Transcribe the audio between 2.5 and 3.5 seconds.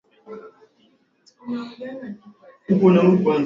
soka la kulipwa